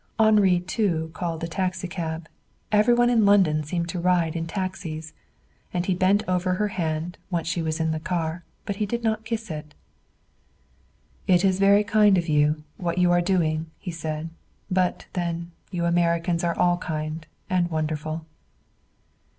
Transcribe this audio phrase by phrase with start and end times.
[0.19, 2.27] Henri, too, called a taxicab.
[2.71, 5.13] Every one in London seemed to ride in taxis.
[5.75, 9.03] And he bent over her hand, once she was in the car, but he did
[9.03, 9.75] not kiss it.
[11.27, 14.29] "It is very kind of you, what you are doing," he said.
[14.71, 17.27] "But, then, you Americans are all kind.
[17.47, 18.25] And wonderful."